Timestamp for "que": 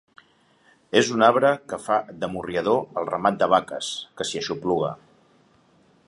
1.73-1.79, 4.21-4.27